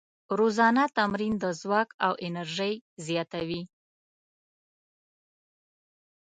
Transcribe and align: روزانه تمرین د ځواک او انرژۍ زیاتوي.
روزانه 0.37 0.83
تمرین 0.97 1.33
د 1.43 1.45
ځواک 1.61 1.89
او 2.05 2.13
انرژۍ 2.27 2.73
زیاتوي. 3.05 3.63